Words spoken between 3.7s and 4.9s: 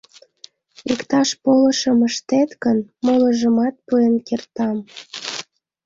пуэн кертам.